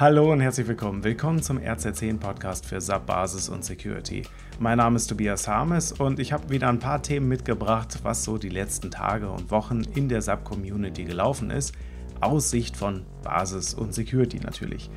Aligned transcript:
Hallo 0.00 0.32
und 0.32 0.40
herzlich 0.40 0.66
willkommen. 0.66 1.04
Willkommen 1.04 1.42
zum 1.42 1.58
RZ10 1.58 2.20
Podcast 2.20 2.64
für 2.64 2.80
SAP 2.80 3.04
Basis 3.04 3.50
und 3.50 3.66
Security. 3.66 4.22
Mein 4.58 4.78
Name 4.78 4.96
ist 4.96 5.08
Tobias 5.08 5.46
Harmes 5.46 5.92
und 5.92 6.18
ich 6.18 6.32
habe 6.32 6.48
wieder 6.48 6.70
ein 6.70 6.78
paar 6.78 7.02
Themen 7.02 7.28
mitgebracht, 7.28 7.98
was 8.02 8.24
so 8.24 8.38
die 8.38 8.48
letzten 8.48 8.90
Tage 8.90 9.28
und 9.28 9.50
Wochen 9.50 9.82
in 9.94 10.08
der 10.08 10.22
SAP 10.22 10.42
Community 10.42 11.04
gelaufen 11.04 11.50
ist, 11.50 11.74
aus 12.18 12.50
Sicht 12.50 12.78
von 12.78 13.04
Basis 13.22 13.74
und 13.74 13.92
Security 13.92 14.40
natürlich. 14.40 14.90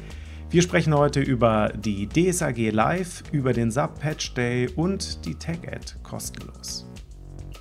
Wir 0.50 0.62
sprechen 0.62 0.94
heute 0.94 1.20
über 1.20 1.74
die 1.76 2.08
DSAG 2.08 2.72
Live, 2.72 3.24
über 3.34 3.52
den 3.52 3.72
SAP 3.72 4.00
Patch 4.00 4.34
Day 4.36 4.70
und 4.70 5.26
die 5.26 5.36
Tech-Ad 5.36 5.96
kostenlos. 6.02 6.90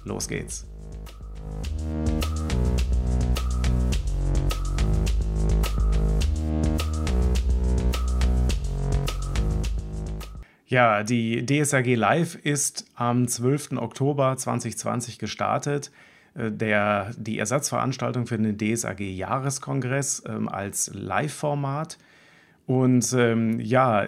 Los 0.05 0.29
geht's. 0.29 0.69
Ja, 10.73 11.03
die 11.03 11.45
DSAG 11.45 11.97
Live 11.97 12.35
ist 12.35 12.87
am 12.95 13.29
12. 13.29 13.73
Oktober 13.73 14.35
2020 14.39 15.19
gestartet. 15.19 15.91
Äh, 16.35 16.51
der, 16.51 17.11
die 17.19 17.39
Ersatzveranstaltung 17.39 18.27
für 18.27 18.39
den 18.39 18.57
DSAG-Jahreskongress 18.57 20.23
ähm, 20.27 20.49
als 20.49 20.91
Live-Format. 20.95 21.99
Und 22.65 23.13
ähm, 23.13 23.61
ja, 23.61 24.07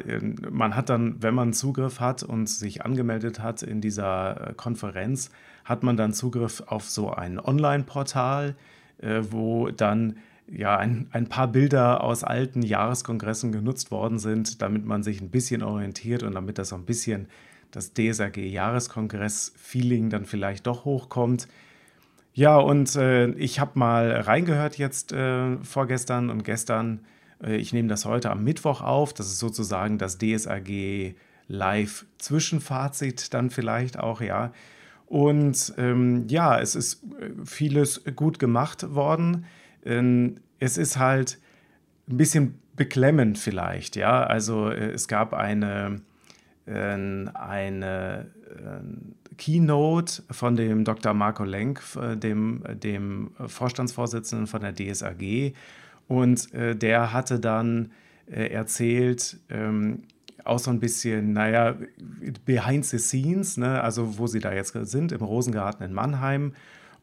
man 0.51 0.75
hat 0.75 0.89
dann, 0.89 1.23
wenn 1.23 1.35
man 1.35 1.53
Zugriff 1.53 2.01
hat 2.01 2.23
und 2.23 2.49
sich 2.49 2.83
angemeldet 2.83 3.41
hat 3.41 3.62
in 3.62 3.83
dieser 3.83 4.49
äh, 4.49 4.55
Konferenz, 4.55 5.31
hat 5.67 5.83
man 5.83 5.99
dann 5.99 6.15
Zugriff 6.15 6.62
auf 6.65 6.89
so 6.89 7.11
ein 7.11 7.39
Online-Portal, 7.39 8.55
äh, 9.03 9.21
wo 9.29 9.69
dann 9.69 10.17
ja, 10.47 10.77
ein, 10.77 11.09
ein 11.11 11.29
paar 11.29 11.48
Bilder 11.48 12.05
aus 12.05 12.23
alten 12.25 12.62
Jahreskongressen 12.62 13.53
genutzt 13.53 13.91
worden 13.91 14.19
sind, 14.19 14.62
damit 14.62 14.84
man 14.84 15.03
sich 15.03 15.20
ein 15.20 15.30
bisschen 15.30 15.62
orientiert 15.62 16.23
und 16.23 16.34
damit 16.34 16.59
das 16.59 16.70
so 16.70 16.77
ein 16.77 16.84
bisschen 16.84 17.28
das 17.70 17.92
DSAG-Jahreskongress-Feeling 17.95 20.11
dann 20.11 20.27
vielleicht 20.27 20.67
doch 20.67 20.84
hochkommt. 20.84 21.48
Ja, 22.34 22.56
und 22.56 22.95
äh, 22.97 23.28
ich 23.31 23.61
habe 23.61 23.78
mal 23.78 24.11
reingehört 24.11 24.77
jetzt 24.77 25.12
äh, 25.12 25.56
vorgestern 25.59 26.31
und 26.31 26.45
gestern. 26.45 27.00
Äh, 27.42 27.56
ich 27.56 27.72
nehme 27.72 27.89
das 27.89 28.05
heute 28.05 28.31
am 28.31 28.45
Mittwoch 28.45 28.81
auf. 28.81 29.15
Das 29.15 29.27
ist 29.27 29.39
sozusagen 29.39 29.98
das 29.98 30.19
DSAG 30.19 31.15
Live 31.47 32.06
Zwischenfazit 32.19 33.34
dann 33.34 33.50
vielleicht 33.50 33.98
auch, 33.98 34.20
ja. 34.20 34.53
Und 35.06 35.75
ähm, 35.77 36.27
ja, 36.28 36.59
es 36.59 36.75
ist 36.75 37.05
äh, 37.20 37.31
vieles 37.45 38.03
gut 38.17 38.39
gemacht 38.39 38.95
worden. 38.95 39.45
Ähm, 39.85 40.37
es 40.59 40.79
ist 40.79 40.99
halt 40.99 41.39
ein 42.09 42.17
bisschen 42.17 42.59
beklemmend 42.77 43.39
vielleicht, 43.39 43.97
ja. 43.97 44.25
Also 44.25 44.71
äh, 44.71 44.91
es 44.91 45.09
gab 45.09 45.33
eine, 45.33 46.01
ähm, 46.67 47.31
eine 47.35 48.27
äh, 48.51 49.35
Keynote 49.37 50.23
von 50.31 50.57
dem 50.57 50.85
Dr. 50.85 51.15
Marco 51.15 51.45
Lenk, 51.45 51.83
äh, 52.01 52.17
dem, 52.17 52.62
dem 52.83 53.31
Vorstandsvorsitzenden 53.47 54.47
von 54.47 54.62
der 54.62 54.75
DSAG. 54.75 55.55
Und 56.07 56.51
der 56.53 57.15
hatte 57.15 57.41
dann 57.41 57.91
erzählt, 58.27 59.39
ähm, 59.49 60.03
auch 60.45 60.59
so 60.59 60.71
ein 60.71 60.81
bisschen, 60.81 61.33
naja, 61.33 61.77
behind 62.45 62.85
the 62.85 62.99
scenes, 62.99 63.57
ne, 63.57 63.83
also 63.83 64.19
wo 64.19 64.27
sie 64.27 64.39
da 64.39 64.53
jetzt 64.53 64.75
sind, 64.75 65.12
im 65.12 65.23
Rosengarten 65.23 65.85
in 65.87 65.95
Mannheim 65.95 66.53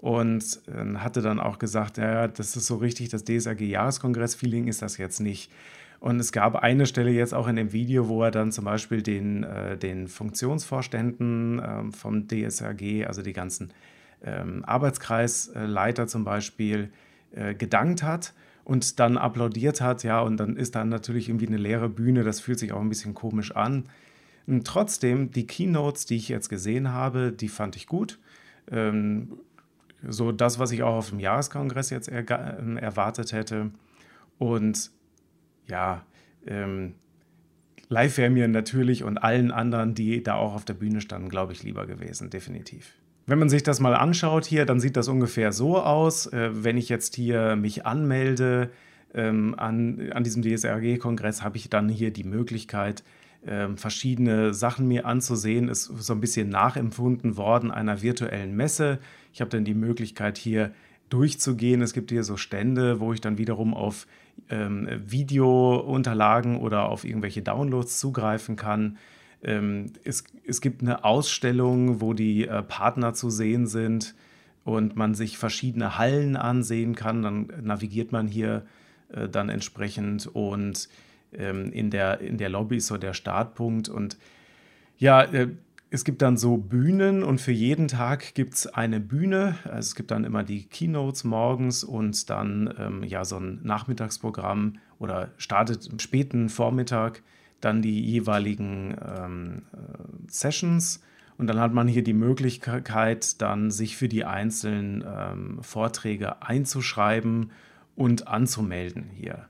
und 0.02 0.60
äh, 0.68 0.98
hatte 0.98 1.22
dann 1.22 1.40
auch 1.40 1.60
gesagt, 1.60 1.98
ja, 1.98 2.28
das 2.28 2.56
ist 2.56 2.66
so 2.66 2.78
richtig, 2.78 3.10
das 3.10 3.24
DSAG-Jahreskongress-Feeling 3.24 4.68
ist 4.68 4.82
das 4.82 4.98
jetzt 4.98 5.20
nicht. 5.20 5.52
Und 6.00 6.20
es 6.20 6.32
gab 6.32 6.56
eine 6.56 6.88
Stelle 6.88 7.12
jetzt 7.12 7.36
auch 7.36 7.48
in 7.48 7.56
dem 7.56 7.72
Video, 7.72 8.08
wo 8.08 8.24
er 8.24 8.32
dann 8.32 8.52
zum 8.52 8.66
Beispiel 8.66 9.04
den, 9.04 9.44
äh, 9.44 9.78
den 9.78 10.08
Funktionsvorständen 10.08 11.60
äh, 11.60 11.92
vom 11.92 12.28
DSAG, 12.28 13.06
also 13.06 13.22
die 13.22 13.34
ganzen 13.34 13.72
ähm, 14.24 14.66
Arbeitskreisleiter 14.66 16.08
zum 16.08 16.24
Beispiel, 16.24 16.92
äh, 17.34 17.54
gedankt 17.54 18.02
hat 18.02 18.34
und 18.64 19.00
dann 19.00 19.18
applaudiert 19.18 19.82
hat, 19.82 20.04
ja, 20.04 20.22
und 20.22 20.38
dann 20.38 20.58
ist 20.58 20.74
dann 20.74 20.90
natürlich 20.90 21.30
irgendwie 21.30 21.48
eine 21.48 21.58
leere 21.58 21.90
Bühne, 21.90 22.24
das 22.24 22.40
fühlt 22.40 22.58
sich 22.58 22.74
auch 22.74 22.82
ein 22.82 22.90
bisschen 22.90 23.14
komisch 23.14 23.56
an. 23.56 23.86
Und 24.48 24.66
trotzdem, 24.66 25.30
die 25.30 25.46
Keynotes, 25.46 26.08
die 26.08 26.16
ich 26.16 26.28
jetzt 26.28 26.50
gesehen 26.50 26.92
habe, 26.92 27.32
die 27.32 27.48
fand 27.48 27.76
ich 27.76 27.86
gut. 27.86 28.18
Ähm, 28.72 29.34
so 30.08 30.32
das, 30.32 30.60
was 30.60 30.72
ich 30.72 30.84
auch 30.84 30.96
auf 30.96 31.10
dem 31.10 31.20
Jahreskongress 31.20 31.90
jetzt 31.90 32.08
er, 32.08 32.30
äh, 32.30 32.80
erwartet 32.80 33.34
hätte. 33.34 33.72
Und 34.38 34.92
ja, 35.68 36.06
ähm, 36.48 36.96
live 37.90 38.18
wäre 38.18 38.30
mir 38.30 38.48
natürlich 38.48 39.04
und 39.04 39.18
allen 39.18 39.52
anderen, 39.52 39.94
die 39.94 40.24
da 40.24 40.36
auch 40.36 40.54
auf 40.56 40.66
der 40.66 40.74
Bühne 40.74 41.02
standen, 41.02 41.30
glaube 41.30 41.54
ich, 41.54 41.64
lieber 41.64 41.86
gewesen, 41.86 42.30
definitiv. 42.30 42.94
Wenn 43.28 43.40
man 43.40 43.50
sich 43.50 43.64
das 43.64 43.80
mal 43.80 43.96
anschaut 43.96 44.46
hier, 44.46 44.66
dann 44.66 44.80
sieht 44.80 44.98
das 44.98 45.08
ungefähr 45.08 45.52
so 45.52 45.80
aus. 45.80 46.28
Äh, 46.28 46.50
wenn 46.64 46.78
ich 46.78 46.90
jetzt 46.90 47.16
hier 47.16 47.56
mich 47.56 47.86
anmelde 47.86 48.72
ähm, 49.14 49.56
an, 49.58 50.12
an 50.12 50.24
diesem 50.24 50.42
DSRG-Kongress, 50.42 51.44
habe 51.44 51.58
ich 51.58 51.70
dann 51.70 51.90
hier 51.90 52.12
die 52.12 52.24
Möglichkeit, 52.24 53.04
ähm, 53.46 53.78
verschiedene 53.78 54.54
Sachen 54.54 54.88
mir 54.88 55.06
anzusehen. 55.06 55.68
Ist 55.68 55.86
so 55.86 56.14
ein 56.14 56.22
bisschen 56.22 56.50
nachempfunden 56.50 57.38
worden 57.38 57.72
einer 57.72 58.02
virtuellen 58.02 58.56
Messe. 58.56 59.00
Ich 59.34 59.42
habe 59.42 59.50
dann 59.50 59.66
die 59.66 59.74
Möglichkeit 59.74 60.38
hier 60.38 60.72
durchzugehen. 61.10 61.82
Es 61.82 61.94
gibt 61.94 62.12
hier 62.12 62.24
so 62.24 62.38
Stände, 62.38 63.00
wo 63.00 63.14
ich 63.14 63.22
dann 63.22 63.38
wiederum 63.38 63.74
auf 63.74 64.08
ähm, 64.50 64.88
Videounterlagen 65.06 66.58
oder 66.58 66.90
auf 66.90 67.04
irgendwelche 67.04 67.42
Downloads 67.42 68.00
zugreifen 68.00 68.56
kann. 68.56 68.98
Ähm, 69.44 69.88
es, 70.04 70.24
es 70.46 70.62
gibt 70.62 70.82
eine 70.82 71.04
Ausstellung, 71.04 72.02
wo 72.02 72.14
die 72.14 72.48
äh, 72.48 72.62
Partner 72.62 73.14
zu 73.14 73.30
sehen 73.30 73.68
sind 73.68 74.16
und 74.64 74.96
man 74.96 75.16
sich 75.16 75.38
verschiedene 75.38 75.98
Hallen 75.98 76.36
ansehen 76.36 76.96
kann. 76.96 77.22
Dann 77.22 77.48
navigiert 77.62 78.12
man 78.12 78.28
hier 78.28 78.66
äh, 79.10 79.28
dann 79.28 79.50
entsprechend 79.50 80.28
und 80.28 80.88
ähm, 81.34 81.72
in, 81.72 81.90
der, 81.90 82.22
in 82.22 82.38
der 82.38 82.50
Lobby 82.50 82.78
ist 82.78 82.88
so 82.88 82.98
der 82.98 83.14
Startpunkt. 83.14 83.90
Und 83.90 84.18
ja, 84.98 85.24
äh, 85.24 85.50
es 85.90 86.06
gibt 86.06 86.22
dann 86.22 86.38
so 86.38 86.58
Bühnen 86.58 87.22
und 87.22 87.42
für 87.42 87.52
jeden 87.52 87.90
Tag 87.90 88.34
gibt 88.34 88.54
es 88.54 88.68
eine 88.68 89.02
Bühne. 89.02 89.58
Also 89.66 89.80
es 89.80 89.96
gibt 89.96 90.12
dann 90.12 90.24
immer 90.24 90.44
die 90.44 90.64
Keynotes 90.64 91.26
morgens 91.26 91.84
und 91.84 92.30
dann 92.30 92.74
ähm, 92.78 93.04
ja 93.04 93.26
so 93.26 93.38
ein 93.38 93.60
Nachmittagsprogramm 93.64 94.78
oder 95.00 95.32
startet 95.38 95.90
am 95.92 96.00
späten 96.00 96.48
Vormittag 96.48 97.22
dann 97.60 97.82
die 97.82 98.02
jeweiligen 98.02 98.96
ähm, 99.06 99.62
äh, 99.74 100.32
Sessions. 100.32 101.04
Und 101.38 101.48
dann 101.48 101.60
hat 101.60 101.74
man 101.74 101.88
hier 101.88 102.04
die 102.04 102.14
Möglichkeit, 102.14 103.42
dann 103.42 103.72
sich 103.72 103.98
für 103.98 104.08
die 104.08 104.26
einzelnen 104.26 105.04
ähm, 105.06 105.60
Vorträge 105.62 106.42
einzuschreiben 106.42 107.52
und 107.96 108.28
anzumelden 108.28 109.10
hier. 109.14 109.46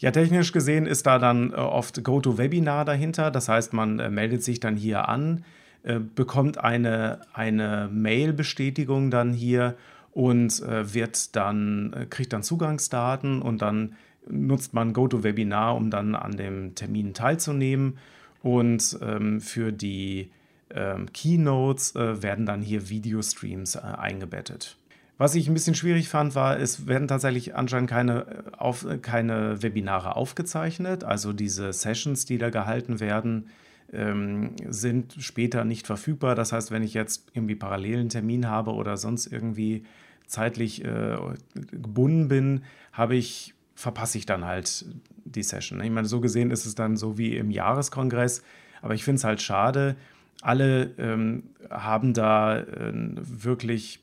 Ja, 0.00 0.10
technisch 0.10 0.52
gesehen 0.52 0.86
ist 0.86 1.06
da 1.06 1.18
dann 1.18 1.52
äh, 1.52 1.56
oft 1.56 2.02
GoToWebinar 2.02 2.86
dahinter. 2.86 3.30
Das 3.30 3.50
heißt, 3.50 3.74
man 3.74 3.98
äh, 3.98 4.08
meldet 4.08 4.42
sich 4.42 4.58
dann 4.58 4.74
hier 4.74 5.10
an, 5.10 5.44
äh, 5.82 6.00
bekommt 6.00 6.56
eine, 6.56 7.20
eine 7.34 7.90
Mail-Bestätigung 7.92 9.10
dann 9.10 9.34
hier 9.34 9.76
und 10.12 10.62
äh, 10.62 10.94
wird 10.94 11.36
dann, 11.36 11.92
äh, 11.92 12.06
kriegt 12.06 12.32
dann 12.32 12.42
Zugangsdaten 12.42 13.42
und 13.42 13.60
dann 13.60 13.94
nutzt 14.26 14.72
man 14.72 14.94
GoToWebinar, 14.94 15.76
um 15.76 15.90
dann 15.90 16.14
an 16.14 16.32
dem 16.32 16.74
Termin 16.74 17.12
teilzunehmen. 17.12 17.98
Und 18.42 18.98
ähm, 19.02 19.42
für 19.42 19.70
die 19.70 20.30
ähm, 20.70 21.12
Keynotes 21.12 21.94
äh, 21.94 22.22
werden 22.22 22.46
dann 22.46 22.62
hier 22.62 22.88
Videostreams 22.88 23.76
eingebettet. 23.76 24.78
Was 25.20 25.34
ich 25.34 25.48
ein 25.48 25.52
bisschen 25.52 25.74
schwierig 25.74 26.08
fand, 26.08 26.34
war, 26.34 26.58
es 26.58 26.86
werden 26.86 27.06
tatsächlich 27.06 27.54
anscheinend 27.54 27.90
keine, 27.90 28.20
äh, 28.22 28.56
auf, 28.56 28.86
äh, 28.86 28.96
keine 28.96 29.62
Webinare 29.62 30.16
aufgezeichnet. 30.16 31.04
Also 31.04 31.34
diese 31.34 31.74
Sessions, 31.74 32.24
die 32.24 32.38
da 32.38 32.48
gehalten 32.48 33.00
werden, 33.00 33.48
ähm, 33.92 34.52
sind 34.66 35.16
später 35.18 35.66
nicht 35.66 35.86
verfügbar. 35.86 36.34
Das 36.34 36.54
heißt, 36.54 36.70
wenn 36.70 36.82
ich 36.82 36.94
jetzt 36.94 37.28
irgendwie 37.34 37.54
parallelen 37.54 38.08
Termin 38.08 38.48
habe 38.48 38.72
oder 38.72 38.96
sonst 38.96 39.26
irgendwie 39.26 39.84
zeitlich 40.26 40.86
äh, 40.86 41.18
gebunden 41.54 42.28
bin, 42.28 42.62
habe 42.94 43.14
ich, 43.14 43.52
verpasse 43.74 44.16
ich 44.16 44.24
dann 44.24 44.46
halt 44.46 44.86
die 45.26 45.42
Session. 45.42 45.82
Ich 45.82 45.90
meine, 45.90 46.08
so 46.08 46.22
gesehen 46.22 46.50
ist 46.50 46.64
es 46.64 46.76
dann 46.76 46.96
so 46.96 47.18
wie 47.18 47.36
im 47.36 47.50
Jahreskongress, 47.50 48.42
aber 48.80 48.94
ich 48.94 49.04
finde 49.04 49.18
es 49.18 49.24
halt 49.24 49.42
schade. 49.42 49.96
Alle 50.40 50.92
ähm, 50.96 51.42
haben 51.68 52.14
da 52.14 52.60
äh, 52.60 52.92
wirklich 52.94 54.00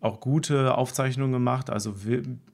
auch 0.00 0.20
gute 0.20 0.76
Aufzeichnungen 0.76 1.32
gemacht. 1.32 1.70
Also 1.70 1.94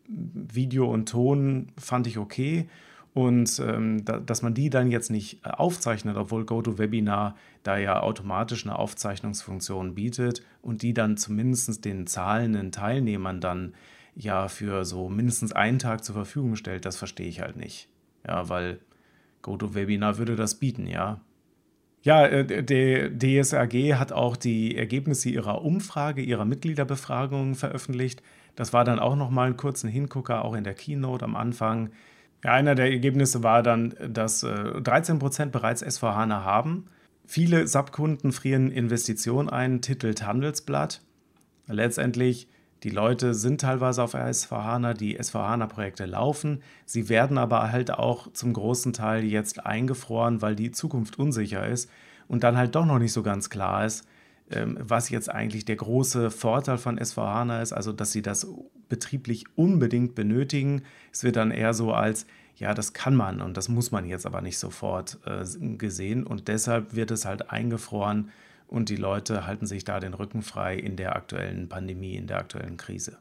Video 0.09 0.91
und 0.93 1.09
Ton 1.09 1.73
fand 1.79 2.07
ich 2.07 2.19
okay. 2.19 2.69
Und 3.15 3.61
ähm, 3.61 4.05
da, 4.05 4.19
dass 4.19 4.43
man 4.43 4.53
die 4.53 4.69
dann 4.69 4.91
jetzt 4.91 5.11
nicht 5.11 5.41
äh, 5.43 5.49
aufzeichnet, 5.49 6.19
obwohl 6.19 6.45
GoToWebinar 6.45 7.35
da 7.63 7.79
ja 7.79 8.01
automatisch 8.03 8.67
eine 8.67 8.79
Aufzeichnungsfunktion 8.79 9.95
bietet 9.95 10.43
und 10.61 10.83
die 10.83 10.93
dann 10.93 11.17
zumindest 11.17 11.87
den 11.87 12.07
zahlenden 12.07 12.73
Teilnehmern 12.73 13.41
dann 13.41 13.73
ja 14.15 14.49
für 14.49 14.85
so 14.85 15.09
mindestens 15.09 15.53
einen 15.53 15.79
Tag 15.79 16.05
zur 16.05 16.15
Verfügung 16.15 16.57
stellt, 16.57 16.85
das 16.85 16.99
verstehe 16.99 17.29
ich 17.29 17.41
halt 17.41 17.57
nicht. 17.57 17.89
Ja, 18.27 18.51
weil 18.51 18.81
GoToWebinar 19.41 20.19
würde 20.19 20.37
das 20.37 20.57
bieten, 20.57 20.87
ja. 20.87 21.23
Ja, 22.07 22.25
äh, 22.25 22.63
der 22.63 23.11
DSAG 23.11 23.99
hat 23.99 24.13
auch 24.13 24.37
die 24.37 24.77
Ergebnisse 24.77 25.29
ihrer 25.29 25.63
Umfrage, 25.63 26.23
ihrer 26.23 26.45
Mitgliederbefragung 26.45 27.57
veröffentlicht. 27.57 28.23
Das 28.55 28.73
war 28.73 28.85
dann 28.85 29.01
auch 29.01 29.17
nochmal 29.17 29.47
einen 29.47 29.57
kurzen 29.57 29.91
Hingucker, 29.91 30.45
auch 30.45 30.55
in 30.55 30.63
der 30.63 30.75
Keynote 30.75 31.25
am 31.25 31.35
Anfang. 31.35 31.91
Ja, 32.45 32.53
einer 32.53 32.77
der 32.77 32.93
Ergebnisse 32.93 33.43
war 33.43 33.65
dann, 33.65 33.93
dass 34.09 34.43
13 34.43 35.19
Prozent 35.19 35.51
bereits 35.51 35.81
SVHANA 35.81 36.45
haben. 36.45 36.87
Viele 37.27 37.67
SAP-Kunden 37.67 38.31
frieren 38.31 38.71
Investitionen 38.71 39.49
ein, 39.49 39.81
titelt 39.81 40.25
Handelsblatt. 40.25 41.03
Letztendlich, 41.67 42.47
die 42.87 42.93
Leute 42.93 43.35
sind 43.35 43.63
teilweise 43.63 44.01
auf 44.01 44.13
SVHANA, 44.13 44.95
die 44.95 45.19
SVHANA-Projekte 45.21 46.07
laufen. 46.07 46.63
Sie 46.85 47.09
werden 47.09 47.37
aber 47.37 47.73
halt 47.73 47.91
auch 47.91 48.33
zum 48.33 48.53
großen 48.53 48.93
Teil 48.93 49.25
jetzt 49.25 49.67
eingefroren, 49.67 50.41
weil 50.41 50.55
die 50.55 50.71
Zukunft 50.71 51.19
unsicher 51.19 51.67
ist 51.67 51.91
und 52.29 52.45
dann 52.45 52.57
halt 52.57 52.77
doch 52.77 52.87
noch 52.87 53.01
nicht 53.01 53.13
so 53.13 53.25
ganz 53.25 53.51
klar 53.51 53.85
ist, 53.85 54.07
ähm, 54.53 54.79
was 54.81 55.11
jetzt 55.11 55.29
eigentlich 55.29 55.65
der 55.65 55.75
große 55.75 56.31
Vorteil 56.31 56.79
von 56.79 56.97
SVHANA 57.05 57.61
ist, 57.61 57.73
also 57.73 57.91
dass 57.93 58.13
sie 58.13 58.23
das 58.23 58.47
betrieblich 58.89 59.47
unbedingt 59.57 60.15
benötigen. 60.15 60.83
Es 61.13 61.25
wird 61.25 61.35
dann 61.35 61.51
eher 61.51 61.75
so 61.75 61.93
als, 61.93 62.25
ja, 62.55 62.73
das 62.73 62.93
kann 62.93 63.17
man 63.17 63.41
und 63.41 63.57
das 63.57 63.69
muss 63.69 63.91
man 63.91 64.07
jetzt 64.07 64.27
aber 64.27 64.43
nicht 64.43 64.61
sofort 64.61 65.19
äh, 65.27 65.45
gesehen 65.77 66.23
und 66.23 66.47
deshalb 66.47 66.95
wird 66.95 67.11
es 67.11 67.25
halt 67.25 67.51
eingefroren 67.51 68.31
und 68.69 68.89
die 68.89 68.97
Leute 68.97 69.47
halten 69.47 69.67
sich 69.67 69.85
da 69.85 70.01
den 70.01 70.15
Rücken 70.15 70.43
frei 70.43 70.77
in 70.77 70.97
der 70.97 71.17
aktuellen 71.17 71.69
Pandemie, 71.69 72.17
in 72.17 72.27
der 72.27 72.39
aktuellen 72.39 72.77
Krise. 72.77 73.19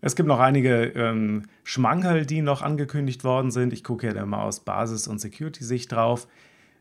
Es 0.00 0.14
gibt 0.14 0.28
noch 0.28 0.38
einige 0.38 0.84
ähm, 0.94 1.44
Schmankerl, 1.64 2.24
die 2.24 2.40
noch 2.40 2.62
angekündigt 2.62 3.24
worden 3.24 3.50
sind. 3.50 3.72
Ich 3.72 3.82
gucke 3.82 4.06
ja 4.06 4.12
da 4.12 4.24
mal 4.26 4.42
aus 4.42 4.60
Basis- 4.60 5.08
und 5.08 5.20
Security-Sicht 5.20 5.90
drauf. 5.90 6.28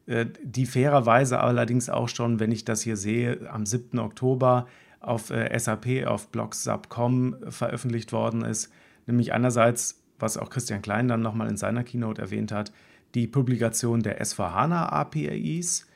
Äh, 0.06 0.28
die 0.44 0.66
fairerweise 0.66 1.40
allerdings 1.40 1.90
auch 1.90 2.10
schon, 2.10 2.40
wenn 2.40 2.52
ich 2.52 2.64
das 2.64 2.82
hier 2.82 2.96
sehe, 2.96 3.50
am 3.52 3.66
7. 3.66 3.98
Oktober 3.98 4.68
auf 5.00 5.32
äh, 5.32 5.58
SAP, 5.58 6.06
auf 6.06 6.30
blogsub.com 6.30 7.38
veröffentlicht 7.50 8.12
worden 8.12 8.44
ist. 8.44 8.72
Nämlich 9.08 9.34
einerseits, 9.34 10.04
was 10.20 10.38
auch 10.38 10.50
Christian 10.50 10.82
Klein 10.82 11.08
dann 11.08 11.22
nochmal 11.22 11.50
in 11.50 11.58
seiner 11.58 11.84
Keynote 11.84 12.22
erwähnt 12.22 12.52
hat, 12.52 12.72
die 13.16 13.28
Publikation 13.28 14.02
der 14.02 14.22
S4HANA 14.22 14.90
APIs 14.90 15.88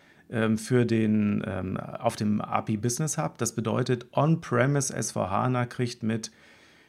für 0.57 0.85
den, 0.85 1.43
ähm, 1.45 1.77
auf 1.77 2.15
dem 2.15 2.41
API 2.41 2.77
Business 2.77 3.17
Hub. 3.17 3.37
Das 3.37 3.53
bedeutet, 3.53 4.05
On-Premise 4.13 4.95
S4HANA 4.97 5.65
kriegt 5.65 6.03
mit 6.03 6.31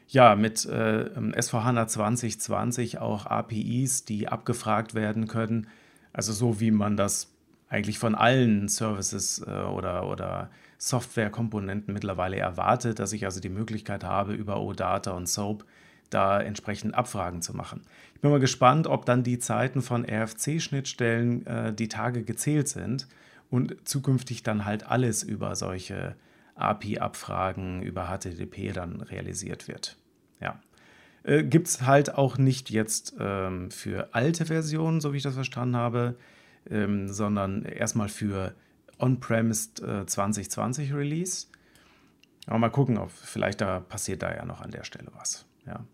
ja, 0.08 0.36
mit 0.36 0.66
äh, 0.66 1.08
S4HANA 1.16 1.86
2020 1.86 2.98
auch 2.98 3.24
APIs, 3.24 4.04
die 4.04 4.28
abgefragt 4.28 4.94
werden 4.94 5.26
können, 5.26 5.68
also 6.12 6.34
so 6.34 6.60
wie 6.60 6.70
man 6.70 6.98
das 6.98 7.32
eigentlich 7.70 7.98
von 7.98 8.14
allen 8.14 8.68
Services 8.68 9.42
äh, 9.46 9.50
oder, 9.50 10.06
oder 10.06 10.50
Softwarekomponenten 10.76 11.94
mittlerweile 11.94 12.36
erwartet, 12.36 12.98
dass 12.98 13.14
ich 13.14 13.24
also 13.24 13.40
die 13.40 13.48
Möglichkeit 13.48 14.04
habe, 14.04 14.34
über 14.34 14.60
OData 14.60 15.12
und 15.12 15.28
SOAP 15.28 15.64
da 16.10 16.42
entsprechend 16.42 16.94
Abfragen 16.94 17.40
zu 17.40 17.56
machen. 17.56 17.80
Ich 18.14 18.20
bin 18.20 18.30
mal 18.30 18.40
gespannt, 18.40 18.86
ob 18.86 19.06
dann 19.06 19.22
die 19.22 19.38
Zeiten 19.38 19.80
von 19.80 20.04
RFC-Schnittstellen 20.04 21.46
äh, 21.46 21.72
die 21.72 21.88
Tage 21.88 22.22
gezählt 22.22 22.68
sind 22.68 23.06
und 23.52 23.87
zukünftig 23.87 24.43
dann 24.43 24.64
halt 24.64 24.87
alles 24.87 25.22
über 25.22 25.54
solche 25.56 26.16
API-Abfragen 26.54 27.82
über 27.82 28.06
HTTP 28.06 28.72
dann 28.72 29.02
realisiert 29.02 29.69
wird. 29.69 29.99
Ja. 30.40 30.58
Äh, 31.22 31.44
Gibt 31.44 31.69
es 31.69 31.82
halt 31.82 32.14
auch 32.14 32.38
nicht 32.38 32.70
jetzt 32.70 33.14
ähm, 33.20 33.70
für 33.70 34.14
alte 34.14 34.46
Versionen, 34.46 35.02
so 35.02 35.12
wie 35.12 35.19
ich 35.19 35.22
das 35.22 35.34
verstanden 35.34 35.76
habe, 35.76 36.16
ähm, 36.70 37.08
sondern 37.08 37.64
erstmal 37.64 38.08
für 38.08 38.54
On-Premise 38.99 40.00
äh, 40.02 40.06
2020 40.06 40.94
Release. 40.94 41.46
Aber 42.46 42.58
mal 42.58 42.70
gucken, 42.70 42.96
ob 42.96 43.10
vielleicht 43.10 43.60
da 43.60 43.81
passiert 43.81 44.22
da 44.22 44.34
ja 44.34 44.46
noch 44.46 44.62
an 44.62 44.70
der 44.70 44.84
Stelle 44.84 45.08
was. 45.14 45.44
Ja. 45.66 45.84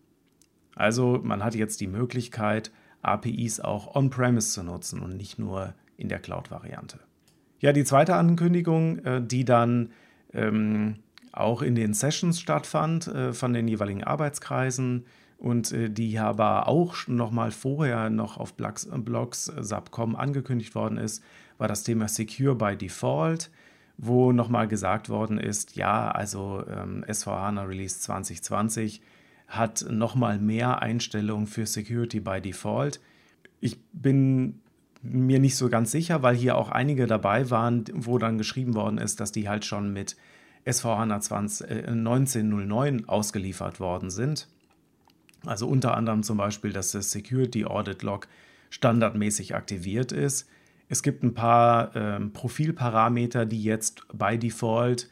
Also 0.75 1.19
man 1.21 1.43
hat 1.43 1.55
jetzt 1.55 1.81
die 1.81 1.87
Möglichkeit, 1.87 2.71
APIs 3.01 3.59
auch 3.59 3.95
On-Premise 3.95 4.53
zu 4.53 4.63
nutzen 4.63 5.01
und 5.01 5.17
nicht 5.17 5.39
nur 5.39 5.73
in 5.97 6.07
der 6.07 6.19
Cloud-Variante. 6.19 6.99
Ja, 7.59 7.73
die 7.73 7.83
zweite 7.83 8.15
Ankündigung, 8.15 8.99
äh, 8.99 9.21
die 9.21 9.45
dann 9.45 9.89
ähm, 10.33 10.95
auch 11.31 11.61
in 11.61 11.75
den 11.75 11.93
Sessions 11.93 12.39
stattfand 12.39 13.07
äh, 13.07 13.33
von 13.33 13.53
den 13.53 13.67
jeweiligen 13.67 14.03
Arbeitskreisen 14.03 15.05
und 15.37 15.71
äh, 15.71 15.89
die 15.89 16.17
aber 16.19 16.67
auch 16.67 16.95
noch 17.07 17.31
mal 17.31 17.51
vorher 17.51 18.09
noch 18.09 18.37
auf 18.37 18.53
Blogs, 18.53 18.87
Blogs 18.91 19.45
Subcom 19.45 20.15
angekündigt 20.15 20.75
worden 20.75 20.97
ist, 20.97 21.23
war 21.57 21.67
das 21.67 21.83
Thema 21.83 22.07
Secure 22.07 22.55
by 22.55 22.75
Default, 22.77 23.51
wo 23.97 24.31
noch 24.31 24.49
mal 24.49 24.67
gesagt 24.67 25.09
worden 25.09 25.37
ist, 25.37 25.75
ja, 25.75 26.09
also 26.09 26.63
ähm, 26.69 27.03
SVHANA 27.11 27.63
Release 27.63 27.99
2020 27.99 29.01
hat 29.47 29.85
noch 29.89 30.15
mal 30.15 30.39
mehr 30.39 30.81
Einstellungen 30.81 31.47
für 31.47 31.65
Security 31.65 32.19
by 32.19 32.39
Default. 32.39 33.01
Ich 33.59 33.77
bin 33.91 34.61
mir 35.01 35.39
nicht 35.39 35.55
so 35.55 35.69
ganz 35.69 35.91
sicher, 35.91 36.23
weil 36.23 36.35
hier 36.35 36.57
auch 36.57 36.69
einige 36.69 37.07
dabei 37.07 37.49
waren, 37.49 37.85
wo 37.93 38.17
dann 38.17 38.37
geschrieben 38.37 38.75
worden 38.75 38.97
ist, 38.97 39.19
dass 39.19 39.31
die 39.31 39.47
halt 39.47 39.65
schon 39.65 39.93
mit 39.93 40.17
SVHANA 40.69 41.21
20, 41.21 41.69
äh, 41.69 41.73
1909 41.87 43.07
ausgeliefert 43.07 43.79
worden 43.79 44.09
sind. 44.09 44.47
Also 45.45 45.67
unter 45.67 45.95
anderem 45.95 46.23
zum 46.23 46.37
Beispiel, 46.37 46.73
dass 46.73 46.91
das 46.91 47.11
Security 47.11 47.65
Audit 47.65 48.03
Log 48.03 48.27
standardmäßig 48.69 49.55
aktiviert 49.55 50.11
ist. 50.11 50.49
Es 50.89 51.01
gibt 51.03 51.23
ein 51.23 51.33
paar 51.33 51.95
ähm, 51.95 52.33
Profilparameter, 52.33 53.45
die 53.45 53.63
jetzt 53.63 54.03
bei 54.13 54.37
Default 54.37 55.09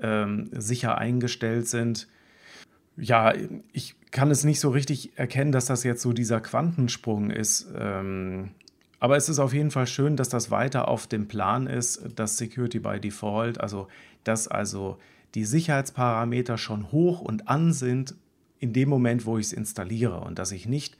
ähm, 0.00 0.50
sicher 0.52 0.98
eingestellt 0.98 1.66
sind. 1.66 2.08
Ja, 2.96 3.34
ich 3.72 3.96
kann 4.10 4.30
es 4.30 4.44
nicht 4.44 4.60
so 4.60 4.70
richtig 4.70 5.18
erkennen, 5.18 5.50
dass 5.50 5.66
das 5.66 5.82
jetzt 5.82 6.02
so 6.02 6.12
dieser 6.12 6.40
Quantensprung 6.40 7.30
ist. 7.30 7.66
Ähm, 7.76 8.50
aber 9.00 9.16
es 9.16 9.28
ist 9.28 9.38
auf 9.38 9.52
jeden 9.52 9.70
Fall 9.70 9.86
schön, 9.86 10.16
dass 10.16 10.28
das 10.28 10.50
weiter 10.50 10.88
auf 10.88 11.06
dem 11.06 11.28
Plan 11.28 11.66
ist, 11.66 12.02
dass 12.16 12.38
Security 12.38 12.78
by 12.78 13.00
Default, 13.00 13.60
also 13.60 13.88
dass 14.24 14.48
also 14.48 14.98
die 15.34 15.44
Sicherheitsparameter 15.44 16.58
schon 16.58 16.92
hoch 16.92 17.20
und 17.20 17.48
an 17.48 17.72
sind 17.72 18.14
in 18.60 18.72
dem 18.72 18.88
Moment, 18.88 19.26
wo 19.26 19.38
ich 19.38 19.46
es 19.46 19.52
installiere 19.52 20.20
und 20.20 20.38
dass 20.38 20.52
ich 20.52 20.66
nicht 20.66 20.96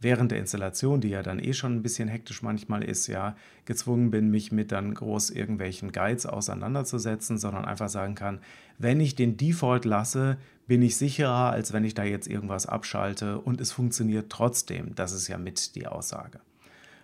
während 0.00 0.30
der 0.30 0.38
Installation, 0.38 1.00
die 1.00 1.08
ja 1.08 1.22
dann 1.22 1.38
eh 1.38 1.52
schon 1.52 1.74
ein 1.74 1.82
bisschen 1.82 2.08
hektisch 2.08 2.42
manchmal 2.42 2.84
ist, 2.84 3.06
ja, 3.08 3.36
gezwungen 3.64 4.10
bin, 4.10 4.30
mich 4.30 4.52
mit 4.52 4.70
dann 4.70 4.94
groß 4.94 5.30
irgendwelchen 5.30 5.92
Guides 5.92 6.26
auseinanderzusetzen, 6.26 7.38
sondern 7.38 7.64
einfach 7.64 7.88
sagen 7.88 8.14
kann, 8.14 8.38
wenn 8.78 9.00
ich 9.00 9.16
den 9.16 9.36
Default 9.36 9.84
lasse, 9.84 10.36
bin 10.66 10.82
ich 10.82 10.96
sicherer, 10.96 11.50
als 11.50 11.72
wenn 11.72 11.84
ich 11.84 11.94
da 11.94 12.04
jetzt 12.04 12.28
irgendwas 12.28 12.66
abschalte 12.66 13.40
und 13.40 13.60
es 13.60 13.72
funktioniert 13.72 14.30
trotzdem. 14.30 14.94
Das 14.94 15.12
ist 15.12 15.26
ja 15.28 15.38
mit 15.38 15.74
die 15.74 15.86
Aussage. 15.86 16.40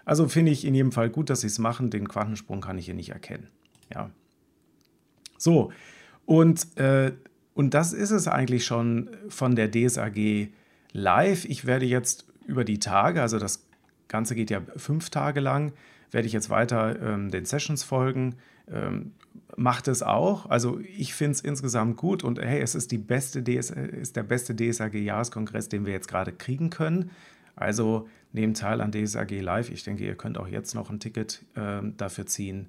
Also 0.05 0.29
finde 0.29 0.53
ich 0.53 0.65
in 0.65 0.75
jedem 0.75 0.93
Fall 0.93 1.11
gut, 1.11 1.31
dass 1.31 1.41
sie 1.41 1.47
es 1.47 1.59
machen. 1.59 1.91
Den 1.91 2.09
Quantensprung 2.09 2.61
kann 2.61 2.79
ich 2.79 2.87
hier 2.87 2.95
nicht 2.95 3.11
erkennen. 3.11 3.49
Ja. 3.93 4.11
So, 5.39 5.73
und, 6.27 6.77
äh, 6.77 7.13
und 7.55 7.75
das 7.75 7.93
ist 7.93 8.11
es 8.11 8.29
eigentlich 8.29 8.65
schon 8.65 9.11
von 9.29 9.57
der 9.57 9.71
DSAG 9.71 10.49
live. 10.93 11.45
Ich 11.45 11.67
werde 11.67 11.87
jetzt 11.87 12.27
über 12.47 12.65
die 12.65 12.79
Tage, 12.79 13.21
also 13.23 13.39
das 13.39 13.67
Ganze 14.09 14.35
geht 14.35 14.51
ja 14.51 14.63
fünf 14.77 15.11
Tage 15.11 15.41
lang, 15.41 15.73
werde 16.11 16.27
ich 16.27 16.33
jetzt 16.33 16.51
weiter 16.51 17.01
ähm, 17.01 17.31
den 17.31 17.45
Sessions 17.45 17.83
folgen. 17.83 18.37
Ähm, 18.71 19.13
macht 19.57 19.89
es 19.89 20.03
auch. 20.03 20.47
Also 20.47 20.81
ich 20.81 21.15
finde 21.15 21.33
es 21.33 21.41
insgesamt 21.41 21.97
gut 21.97 22.25
und 22.25 22.41
hey, 22.41 22.61
es 22.61 22.75
ist, 22.75 22.91
die 22.91 22.99
beste 22.99 23.43
DS, 23.43 23.71
ist 23.71 24.17
der 24.17 24.23
beste 24.23 24.55
DSAG-Jahreskongress, 24.55 25.69
den 25.69 25.87
wir 25.87 25.93
jetzt 25.93 26.09
gerade 26.09 26.33
kriegen 26.33 26.71
können. 26.71 27.11
Also 27.57 28.09
nehmt 28.33 28.59
teil 28.59 28.81
an 28.81 28.93
DSAG 28.93 29.31
Live. 29.41 29.71
Ich 29.71 29.85
denke, 29.85 30.05
ihr 30.05 30.17
könnt 30.17 30.39
auch 30.39 30.49
jetzt 30.49 30.75
noch 30.75 30.91
ein 30.91 31.01
Ticket 31.01 31.45
äh, 31.55 31.81
dafür 31.97 32.27
ziehen 32.27 32.69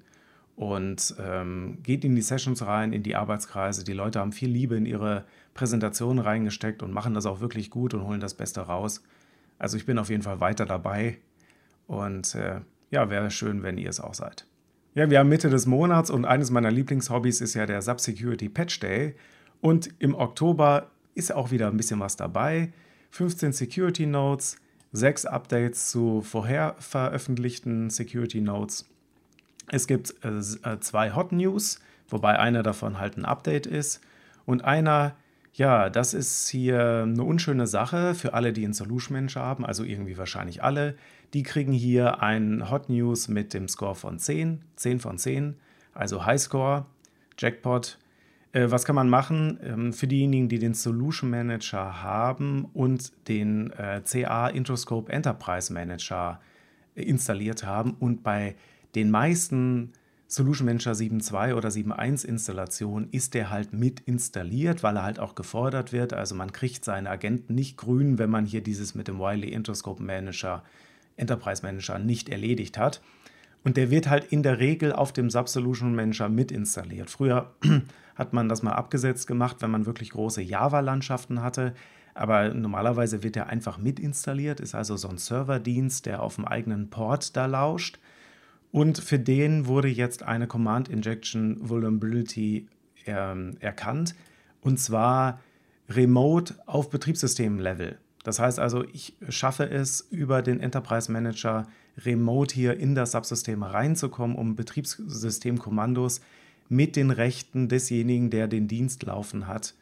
und 0.56 1.14
ähm, 1.20 1.78
geht 1.82 2.04
in 2.04 2.16
die 2.16 2.22
Sessions 2.22 2.64
rein, 2.64 2.92
in 2.92 3.02
die 3.02 3.14
Arbeitskreise. 3.14 3.84
Die 3.84 3.92
Leute 3.92 4.20
haben 4.20 4.32
viel 4.32 4.48
Liebe 4.48 4.74
in 4.76 4.86
ihre 4.86 5.24
Präsentationen 5.54 6.18
reingesteckt 6.18 6.82
und 6.82 6.92
machen 6.92 7.14
das 7.14 7.26
auch 7.26 7.40
wirklich 7.40 7.70
gut 7.70 7.94
und 7.94 8.04
holen 8.04 8.20
das 8.20 8.34
Beste 8.34 8.62
raus. 8.62 9.02
Also 9.58 9.76
ich 9.76 9.86
bin 9.86 9.98
auf 9.98 10.08
jeden 10.08 10.22
Fall 10.22 10.40
weiter 10.40 10.64
dabei 10.64 11.18
und 11.86 12.34
äh, 12.34 12.60
ja, 12.90 13.10
wäre 13.10 13.30
schön, 13.30 13.62
wenn 13.62 13.78
ihr 13.78 13.90
es 13.90 14.00
auch 14.00 14.14
seid. 14.14 14.46
Ja, 14.94 15.10
wir 15.10 15.18
haben 15.18 15.28
Mitte 15.28 15.50
des 15.50 15.66
Monats 15.66 16.10
und 16.10 16.24
eines 16.24 16.50
meiner 16.50 16.70
Lieblingshobbys 16.70 17.42
ist 17.42 17.54
ja 17.54 17.66
der 17.66 17.82
Subsecurity 17.82 18.48
Patch 18.48 18.80
Day 18.80 19.14
und 19.60 19.90
im 19.98 20.14
Oktober 20.14 20.90
ist 21.14 21.34
auch 21.34 21.50
wieder 21.50 21.68
ein 21.68 21.76
bisschen 21.76 22.00
was 22.00 22.16
dabei. 22.16 22.72
15 23.10 23.52
Security 23.52 24.06
Notes, 24.06 24.56
sechs 24.92 25.26
Updates 25.26 25.90
zu 25.90 26.22
vorher 26.22 26.76
veröffentlichten 26.78 27.90
Security 27.90 28.40
Notes. 28.40 28.88
Es 29.68 29.86
gibt 29.86 30.14
äh, 30.24 30.38
äh, 30.38 30.80
zwei 30.80 31.14
Hot 31.14 31.32
News, 31.32 31.80
wobei 32.08 32.38
einer 32.38 32.62
davon 32.62 32.98
halt 32.98 33.16
ein 33.16 33.24
Update 33.24 33.66
ist 33.66 34.00
und 34.44 34.64
einer 34.64 35.16
Ja, 35.54 35.88
das 35.88 36.12
ist 36.12 36.48
hier 36.48 37.02
eine 37.04 37.22
unschöne 37.22 37.66
Sache 37.66 38.14
für 38.14 38.34
alle, 38.34 38.52
die 38.52 38.64
einen 38.64 38.74
Solution 38.74 39.16
Manager 39.16 39.40
haben, 39.40 39.64
also 39.64 39.84
irgendwie 39.84 40.18
wahrscheinlich 40.18 40.62
alle. 40.62 40.96
Die 41.32 41.42
kriegen 41.42 41.72
hier 41.72 42.22
ein 42.22 42.70
Hot 42.70 42.88
News 42.90 43.28
mit 43.28 43.54
dem 43.54 43.66
Score 43.66 43.94
von 43.94 44.18
10, 44.18 44.62
10 44.76 45.00
von 45.00 45.18
10, 45.18 45.56
also 45.94 46.26
Highscore, 46.26 46.84
Jackpot. 47.38 47.98
Äh, 48.56 48.70
was 48.70 48.86
kann 48.86 48.94
man 48.96 49.10
machen 49.10 49.58
ähm, 49.62 49.92
für 49.92 50.06
diejenigen, 50.06 50.48
die 50.48 50.58
den 50.58 50.72
Solution 50.72 51.28
Manager 51.28 52.02
haben 52.02 52.64
und 52.72 53.12
den 53.28 53.70
äh, 53.72 54.00
CA 54.02 54.48
Introscope 54.48 55.12
Enterprise 55.12 55.70
Manager 55.70 56.40
installiert 56.94 57.66
haben 57.66 57.94
und 58.00 58.22
bei 58.22 58.56
den 58.94 59.10
meisten 59.10 59.92
Solution 60.26 60.64
Manager 60.64 60.92
7.2 60.92 61.54
oder 61.54 61.68
7.1 61.68 62.24
Installation 62.24 63.08
ist 63.10 63.34
der 63.34 63.50
halt 63.50 63.74
mit 63.74 64.00
installiert, 64.00 64.82
weil 64.82 64.96
er 64.96 65.02
halt 65.02 65.20
auch 65.20 65.34
gefordert 65.34 65.92
wird. 65.92 66.14
Also 66.14 66.34
man 66.34 66.50
kriegt 66.52 66.82
seine 66.86 67.10
Agenten 67.10 67.54
nicht 67.54 67.76
grün, 67.76 68.18
wenn 68.18 68.30
man 68.30 68.46
hier 68.46 68.62
dieses 68.62 68.94
mit 68.94 69.06
dem 69.06 69.18
Wiley 69.18 69.50
Interscope 69.50 70.02
Manager, 70.02 70.64
Enterprise 71.16 71.62
Manager 71.62 71.98
nicht 71.98 72.30
erledigt 72.30 72.78
hat. 72.78 73.02
Und 73.66 73.76
der 73.76 73.90
wird 73.90 74.08
halt 74.08 74.26
in 74.26 74.44
der 74.44 74.60
Regel 74.60 74.92
auf 74.92 75.12
dem 75.12 75.28
Sub-Solution 75.28 75.92
Manager 75.92 76.28
mit 76.28 76.52
installiert. 76.52 77.10
Früher 77.10 77.50
hat 78.14 78.32
man 78.32 78.48
das 78.48 78.62
mal 78.62 78.74
abgesetzt 78.74 79.26
gemacht, 79.26 79.56
wenn 79.58 79.72
man 79.72 79.86
wirklich 79.86 80.10
große 80.10 80.40
Java-Landschaften 80.40 81.42
hatte. 81.42 81.74
Aber 82.14 82.54
normalerweise 82.54 83.24
wird 83.24 83.34
der 83.34 83.48
einfach 83.48 83.76
mit 83.76 83.98
installiert, 83.98 84.60
ist 84.60 84.76
also 84.76 84.96
so 84.96 85.08
ein 85.08 85.18
Serverdienst, 85.18 86.06
der 86.06 86.22
auf 86.22 86.36
dem 86.36 86.44
eigenen 86.44 86.90
Port 86.90 87.36
da 87.36 87.46
lauscht. 87.46 87.98
Und 88.70 88.98
für 88.98 89.18
den 89.18 89.66
wurde 89.66 89.88
jetzt 89.88 90.22
eine 90.22 90.46
Command 90.46 90.88
Injection 90.88 91.58
Vulnerability 91.68 92.68
ähm, 93.04 93.56
erkannt. 93.58 94.14
Und 94.60 94.78
zwar 94.78 95.40
remote 95.88 96.54
auf 96.66 96.88
Betriebssystem-Level. 96.88 97.98
Das 98.26 98.40
heißt 98.40 98.58
also, 98.58 98.82
ich 98.82 99.14
schaffe 99.28 99.70
es 99.70 100.00
über 100.10 100.42
den 100.42 100.58
Enterprise 100.58 101.12
Manager 101.12 101.68
remote 101.96 102.52
hier 102.52 102.76
in 102.76 102.96
das 102.96 103.12
Subsystem 103.12 103.62
reinzukommen, 103.62 104.36
um 104.36 104.56
Betriebssystemkommandos 104.56 106.20
mit 106.68 106.96
den 106.96 107.12
Rechten 107.12 107.68
desjenigen, 107.68 108.30
der 108.30 108.48
den 108.48 108.66
Dienst 108.66 109.04
laufen 109.04 109.46
hat, 109.46 109.74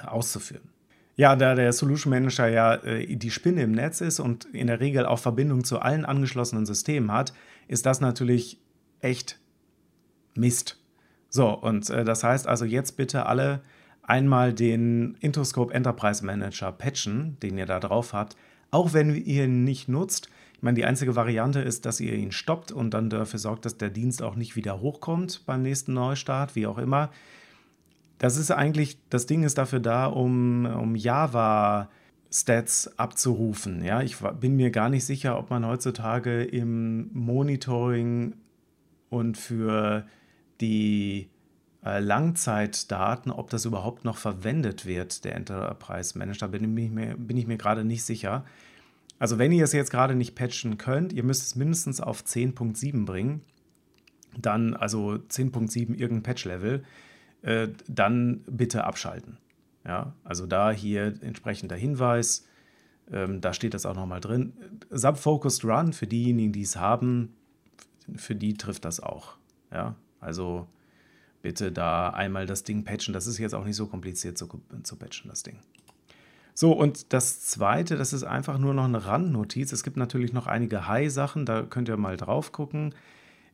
äh, 0.00 0.06
auszuführen. 0.06 0.68
Ja, 1.16 1.34
da 1.34 1.56
der 1.56 1.72
Solution 1.72 2.12
Manager 2.12 2.46
ja 2.46 2.76
äh, 2.76 3.16
die 3.16 3.32
Spinne 3.32 3.62
im 3.62 3.72
Netz 3.72 4.00
ist 4.00 4.20
und 4.20 4.44
in 4.44 4.68
der 4.68 4.78
Regel 4.78 5.04
auch 5.04 5.18
Verbindung 5.18 5.64
zu 5.64 5.80
allen 5.80 6.04
angeschlossenen 6.04 6.66
Systemen 6.66 7.10
hat, 7.10 7.32
ist 7.66 7.86
das 7.86 8.00
natürlich 8.00 8.60
echt 9.00 9.40
Mist. 10.36 10.78
So, 11.28 11.48
und 11.48 11.90
äh, 11.90 12.04
das 12.04 12.22
heißt 12.22 12.46
also 12.46 12.64
jetzt 12.64 12.96
bitte 12.96 13.26
alle 13.26 13.62
einmal 14.10 14.52
den 14.52 15.16
Intoscope 15.20 15.72
Enterprise 15.72 16.24
Manager 16.24 16.72
patchen, 16.72 17.38
den 17.40 17.56
ihr 17.56 17.66
da 17.66 17.78
drauf 17.78 18.12
habt, 18.12 18.36
auch 18.72 18.92
wenn 18.92 19.14
ihr 19.14 19.44
ihn 19.44 19.64
nicht 19.64 19.88
nutzt. 19.88 20.28
Ich 20.54 20.62
meine, 20.62 20.74
die 20.74 20.84
einzige 20.84 21.16
Variante 21.16 21.60
ist, 21.60 21.86
dass 21.86 22.00
ihr 22.00 22.14
ihn 22.14 22.32
stoppt 22.32 22.72
und 22.72 22.92
dann 22.92 23.08
dafür 23.08 23.38
sorgt, 23.38 23.64
dass 23.64 23.78
der 23.78 23.88
Dienst 23.88 24.22
auch 24.22 24.34
nicht 24.34 24.56
wieder 24.56 24.80
hochkommt 24.80 25.46
beim 25.46 25.62
nächsten 25.62 25.94
Neustart, 25.94 26.56
wie 26.56 26.66
auch 26.66 26.78
immer. 26.78 27.10
Das 28.18 28.36
ist 28.36 28.50
eigentlich, 28.50 28.98
das 29.08 29.26
Ding 29.26 29.44
ist 29.44 29.56
dafür 29.56 29.80
da, 29.80 30.06
um, 30.06 30.66
um 30.66 30.96
Java-Stats 30.96 32.98
abzurufen. 32.98 33.82
Ja, 33.84 34.02
ich 34.02 34.18
bin 34.18 34.56
mir 34.56 34.70
gar 34.70 34.90
nicht 34.90 35.06
sicher, 35.06 35.38
ob 35.38 35.50
man 35.50 35.64
heutzutage 35.64 36.42
im 36.42 37.10
Monitoring 37.14 38.34
und 39.08 39.38
für 39.38 40.04
die 40.60 41.30
Langzeitdaten, 41.82 43.32
ob 43.32 43.50
das 43.50 43.64
überhaupt 43.64 44.04
noch 44.04 44.18
verwendet 44.18 44.84
wird, 44.84 45.24
der 45.24 45.34
Enterprise 45.34 46.18
Manager, 46.18 46.48
bin 46.48 46.76
ich 46.76 46.90
mir, 46.90 47.16
bin 47.16 47.36
ich 47.36 47.46
mir 47.46 47.56
gerade 47.56 47.84
nicht 47.84 48.04
sicher. 48.04 48.44
Also 49.18 49.38
wenn 49.38 49.52
ihr 49.52 49.64
es 49.64 49.72
jetzt 49.72 49.90
gerade 49.90 50.14
nicht 50.14 50.34
patchen 50.34 50.78
könnt, 50.78 51.12
ihr 51.12 51.22
müsst 51.22 51.42
es 51.42 51.56
mindestens 51.56 52.00
auf 52.00 52.22
10.7 52.22 53.04
bringen, 53.06 53.42
dann 54.36 54.74
also 54.74 55.12
10.7 55.12 55.94
irgendein 55.94 56.22
Patch-Level, 56.22 56.84
äh, 57.42 57.68
dann 57.88 58.42
bitte 58.46 58.84
abschalten. 58.84 59.38
Ja, 59.86 60.12
also 60.24 60.46
da 60.46 60.70
hier 60.70 61.14
entsprechender 61.22 61.76
Hinweis, 61.76 62.46
ähm, 63.10 63.40
da 63.40 63.54
steht 63.54 63.72
das 63.72 63.86
auch 63.86 63.94
nochmal 63.94 64.20
drin. 64.20 64.52
Sub-Focused 64.90 65.64
Run, 65.64 65.94
für 65.94 66.06
diejenigen, 66.06 66.52
die 66.52 66.62
es 66.62 66.76
haben, 66.76 67.34
für 68.14 68.34
die 68.34 68.54
trifft 68.54 68.84
das 68.84 69.00
auch. 69.00 69.36
Ja, 69.72 69.96
also 70.20 70.66
bitte 71.42 71.72
da 71.72 72.10
einmal 72.10 72.46
das 72.46 72.64
Ding 72.64 72.84
patchen. 72.84 73.14
Das 73.14 73.26
ist 73.26 73.38
jetzt 73.38 73.54
auch 73.54 73.64
nicht 73.64 73.76
so 73.76 73.86
kompliziert 73.86 74.38
zu, 74.38 74.48
zu 74.82 74.96
patchen, 74.96 75.30
das 75.30 75.42
Ding. 75.42 75.58
So, 76.54 76.72
und 76.72 77.12
das 77.12 77.40
zweite, 77.40 77.96
das 77.96 78.12
ist 78.12 78.24
einfach 78.24 78.58
nur 78.58 78.74
noch 78.74 78.84
eine 78.84 79.06
Randnotiz. 79.06 79.72
Es 79.72 79.82
gibt 79.82 79.96
natürlich 79.96 80.32
noch 80.32 80.46
einige 80.46 80.86
High-Sachen, 80.86 81.46
da 81.46 81.62
könnt 81.62 81.88
ihr 81.88 81.96
mal 81.96 82.16
drauf 82.16 82.52
gucken. 82.52 82.94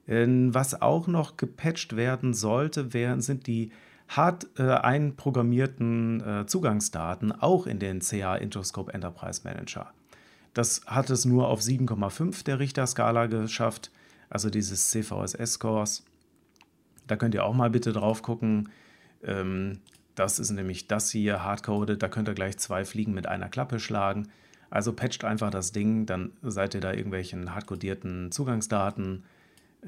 Ähm, 0.09 0.55
was 0.55 0.81
auch 0.81 1.07
noch 1.07 1.37
gepatcht 1.37 1.97
werden 1.97 2.35
sollte, 2.35 2.89
sind 3.21 3.47
die 3.47 3.71
hart 4.09 4.47
äh, 4.59 4.63
einprogrammierten 4.63 6.21
äh, 6.21 6.47
Zugangsdaten 6.47 7.33
auch 7.33 7.67
in 7.67 7.79
den 7.79 8.01
CA 8.01 8.37
Introscope 8.37 8.93
Enterprise 8.93 9.43
Manager. 9.45 9.93
Das 10.55 10.83
hat 10.87 11.11
es 11.11 11.25
nur 11.25 11.49
auf 11.49 11.61
7,5 11.61 12.45
der 12.45 12.59
Richterskala 12.59 13.27
geschafft, 13.27 13.91
also 14.31 14.49
dieses 14.49 14.91
CVSS-Scores. 14.91 16.05
Da 17.07 17.17
könnt 17.17 17.35
ihr 17.35 17.45
auch 17.45 17.55
mal 17.55 17.71
bitte 17.71 17.93
drauf 17.93 18.23
gucken. 18.23 18.71
Ähm, 19.23 19.81
das 20.15 20.39
ist 20.39 20.51
nämlich 20.51 20.89
das 20.89 21.11
hier, 21.11 21.43
hardcoded. 21.43 22.03
Da 22.03 22.09
könnt 22.09 22.29
ihr 22.29 22.35
gleich 22.35 22.59
zwei 22.59 22.85
Fliegen 22.85 23.13
mit 23.13 23.27
einer 23.27 23.49
Klappe 23.49 23.79
schlagen. 23.81 24.29
Also 24.71 24.93
patcht 24.93 25.25
einfach 25.25 25.51
das 25.51 25.73
Ding, 25.73 26.07
dann 26.07 26.33
seid 26.43 26.75
ihr 26.75 26.81
da 26.81 26.93
irgendwelchen 26.93 27.55
hardcodierten 27.55 28.33
Zugangsdaten 28.33 29.23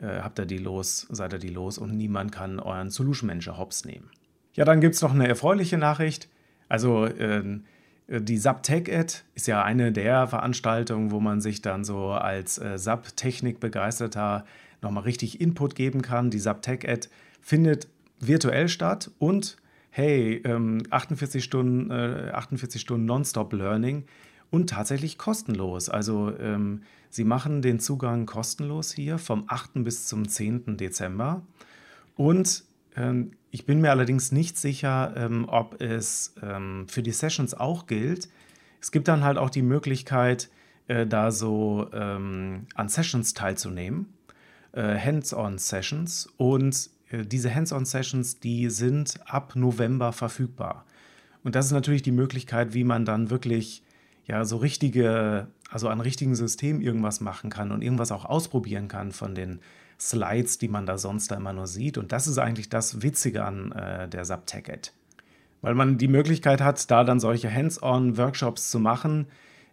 äh, 0.01 0.21
habt 0.21 0.39
ihr 0.39 0.47
die 0.47 0.59
los, 0.59 1.07
seid 1.11 1.33
ihr 1.33 1.39
die 1.39 1.49
los 1.49 1.79
und 1.79 1.97
niemand 1.97 2.33
kann 2.33 2.61
euren 2.61 2.91
Solution 2.91 3.27
Manager 3.29 3.59
hops 3.59 3.85
nehmen. 3.85 4.11
Ja, 4.55 4.65
dann 4.65 4.81
gibt 4.81 4.95
es 4.95 5.03
noch 5.03 5.13
eine 5.13 5.29
erfreuliche 5.29 5.79
Nachricht. 5.79 6.29
Also 6.69 7.07
äh, 7.07 7.61
die 8.09 8.39
SAP-Tech-Ed 8.39 9.25
ist 9.35 9.47
ja 9.47 9.63
eine 9.63 9.93
der 9.93 10.27
Veranstaltungen, 10.29 11.11
wo 11.11 11.21
man 11.21 11.41
sich 11.41 11.63
dann 11.63 11.85
so 11.85 12.11
als 12.11 12.59
äh, 12.59 12.79
SAP-Technik-Begeisterter 12.79 14.45
nochmal 14.83 15.05
richtig 15.05 15.41
Input 15.41 15.75
geben 15.75 16.03
kann. 16.03 16.31
Die 16.31 16.39
SAP-Tech-Ed 16.39 17.09
findet 17.41 17.89
virtuell 18.21 18.69
statt 18.69 19.11
und 19.19 19.57
hey, 19.91 20.43
ähm, 20.45 20.83
48 20.91 21.43
Stunden, 21.43 21.91
äh, 21.91 22.31
48 22.33 22.81
Stunden 22.81 23.07
Nonstop-Learning 23.07 24.05
und 24.51 24.71
tatsächlich 24.71 25.19
kostenlos. 25.19 25.89
Also 25.89 26.33
ähm, 26.39 26.83
sie 27.11 27.25
machen 27.25 27.63
den 27.63 27.81
Zugang 27.81 28.27
kostenlos 28.27 28.93
hier 28.93 29.19
vom 29.19 29.45
8. 29.49 29.85
bis 29.85 30.07
zum 30.07 30.29
10. 30.29 30.77
Dezember. 30.77 31.43
Und 32.17 32.65
ähm, 32.97 33.33
ich 33.51 33.67
bin 33.67 33.81
mir 33.81 33.91
allerdings 33.91 34.33
nicht 34.33 34.59
sicher, 34.59 35.15
ähm, 35.17 35.47
ob 35.49 35.81
es 35.81 36.35
ähm, 36.43 36.87
für 36.89 37.03
die 37.03 37.13
Sessions 37.13 37.55
auch 37.55 37.87
gilt. 37.87 38.29
Es 38.81 38.93
gibt 38.93 39.09
dann 39.09 39.25
halt 39.25 39.39
auch 39.39 39.51
die 39.51 39.63
Möglichkeit, 39.63 40.51
äh, 40.87 41.07
da 41.07 41.31
so 41.31 41.89
ähm, 41.93 42.67
an 42.75 42.89
Sessions 42.89 43.35
teilzunehmen, 43.35 44.07
äh, 44.07 44.18
Hands-on-Sessions. 44.81 46.29
Und 46.37 46.91
äh, 47.11 47.25
diese 47.25 47.55
Hands-on-Sessions, 47.55 48.41
die 48.41 48.71
sind 48.71 49.21
ab 49.27 49.57
November 49.57 50.13
verfügbar. 50.13 50.85
Und 51.45 51.55
das 51.55 51.67
ist 51.67 51.73
natürlich 51.73 52.03
die 52.03 52.13
Möglichkeit, 52.13 52.75
wie 52.75 52.85
man 52.85 53.05
dann 53.05 53.31
wirklich 53.31 53.83
ja 54.27 54.45
so 54.45 54.59
richtige, 54.59 55.49
also 55.71 55.89
an 55.89 56.01
richtigen 56.01 56.35
System 56.35 56.81
irgendwas 56.81 57.21
machen 57.21 57.51
kann 57.51 57.73
und 57.73 57.83
irgendwas 57.83 58.13
auch 58.13 58.25
ausprobieren 58.25 58.89
kann 58.89 59.13
von 59.13 59.35
den 59.35 59.61
Slides, 59.99 60.59
die 60.59 60.69
man 60.69 60.87
da 60.87 60.99
sonst 60.99 61.31
da 61.31 61.37
immer 61.37 61.53
nur 61.53 61.67
sieht. 61.67 61.99
Und 61.99 62.13
das 62.13 62.27
ist 62.27 62.39
eigentlich 62.39 62.69
das 62.69 63.03
Witzige 63.03 63.45
an 63.45 63.73
äh, 63.73 64.09
der 64.09 64.25
Subtacket. 64.25 64.93
Weil 65.61 65.75
man 65.75 65.99
die 65.99 66.09
Möglichkeit 66.09 66.61
hat, 66.61 66.89
da 66.91 67.03
dann 67.03 67.19
solche 67.19 67.53
Hands-on-Workshops 67.53 68.71
zu 68.71 68.79
machen. 68.79 69.27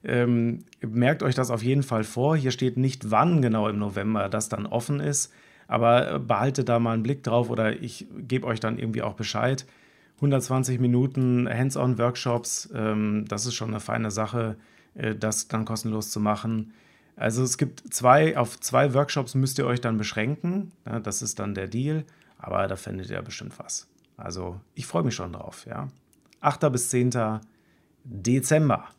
Ähm, 0.05 0.65
merkt 0.81 1.23
euch 1.23 1.35
das 1.35 1.49
auf 1.49 1.63
jeden 1.63 1.83
Fall 1.83 2.03
vor. 2.03 2.37
Hier 2.37 2.51
steht 2.51 2.77
nicht, 2.77 3.09
wann 3.11 3.41
genau 3.41 3.67
im 3.67 3.79
November 3.79 4.29
das 4.29 4.49
dann 4.49 4.65
offen 4.67 4.99
ist. 4.99 5.33
Aber 5.67 6.19
behaltet 6.19 6.69
da 6.69 6.79
mal 6.79 6.93
einen 6.93 7.03
Blick 7.03 7.23
drauf 7.23 7.49
oder 7.49 7.81
ich 7.81 8.07
gebe 8.15 8.45
euch 8.45 8.59
dann 8.59 8.77
irgendwie 8.77 9.01
auch 9.01 9.15
Bescheid. 9.15 9.65
120 10.17 10.79
Minuten 10.79 11.49
Hands-on-Workshops, 11.49 12.69
ähm, 12.73 13.25
das 13.27 13.45
ist 13.45 13.55
schon 13.55 13.69
eine 13.69 13.79
feine 13.79 14.11
Sache, 14.11 14.55
äh, 14.93 15.15
das 15.15 15.47
dann 15.47 15.65
kostenlos 15.65 16.11
zu 16.11 16.19
machen. 16.19 16.73
Also 17.15 17.43
es 17.43 17.57
gibt 17.57 17.93
zwei, 17.93 18.37
auf 18.37 18.59
zwei 18.59 18.93
Workshops 18.93 19.35
müsst 19.35 19.57
ihr 19.57 19.65
euch 19.65 19.81
dann 19.81 19.97
beschränken. 19.97 20.71
Ja, 20.85 20.99
das 20.99 21.21
ist 21.21 21.39
dann 21.39 21.55
der 21.55 21.67
Deal, 21.67 22.05
aber 22.37 22.67
da 22.67 22.75
findet 22.75 23.09
ihr 23.09 23.21
bestimmt 23.21 23.57
was. 23.57 23.87
Also 24.17 24.59
ich 24.73 24.85
freue 24.85 25.03
mich 25.03 25.15
schon 25.15 25.33
drauf, 25.33 25.65
ja. 25.65 25.87
8. 26.41 26.71
bis 26.71 26.89
10. 26.89 27.39
Dezember. 28.03 28.89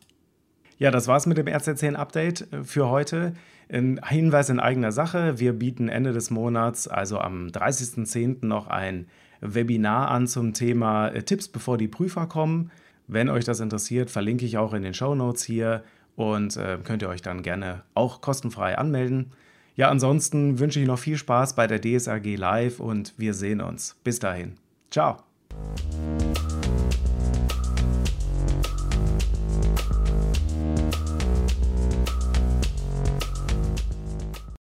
Ja, 0.77 0.91
das 0.91 1.07
war's 1.07 1.25
mit 1.25 1.37
dem 1.37 1.47
RC10-Update 1.47 2.53
äh, 2.53 2.63
für 2.63 2.89
heute. 2.89 3.33
Ein 3.69 3.99
Hinweis 4.07 4.49
in 4.49 4.59
eigener 4.59 4.91
Sache. 4.91 5.39
Wir 5.39 5.53
bieten 5.53 5.89
Ende 5.89 6.13
des 6.13 6.29
Monats, 6.29 6.87
also 6.87 7.19
am 7.19 7.47
30.10. 7.47 8.45
noch 8.45 8.67
ein 8.67 9.07
Webinar 9.41 10.09
an 10.09 10.27
zum 10.27 10.53
Thema 10.53 11.09
äh, 11.09 11.23
Tipps, 11.23 11.47
bevor 11.47 11.77
die 11.77 11.87
Prüfer 11.87 12.27
kommen. 12.27 12.71
Wenn 13.07 13.29
euch 13.29 13.45
das 13.45 13.59
interessiert, 13.59 14.09
verlinke 14.09 14.45
ich 14.45 14.57
auch 14.57 14.73
in 14.73 14.83
den 14.83 14.93
Show 14.93 15.15
Notes 15.15 15.43
hier 15.43 15.83
und 16.15 16.57
äh, 16.57 16.77
könnt 16.83 17.01
ihr 17.01 17.09
euch 17.09 17.21
dann 17.21 17.41
gerne 17.41 17.83
auch 17.93 18.21
kostenfrei 18.21 18.77
anmelden. 18.77 19.31
Ja, 19.75 19.89
ansonsten 19.89 20.59
wünsche 20.59 20.79
ich 20.79 20.87
noch 20.87 20.99
viel 20.99 21.17
Spaß 21.17 21.55
bei 21.55 21.67
der 21.67 21.79
DSAG 21.79 22.35
Live 22.35 22.79
und 22.79 23.13
wir 23.17 23.33
sehen 23.33 23.61
uns. 23.61 23.95
Bis 24.03 24.19
dahin. 24.19 24.55
Ciao. 24.89 25.17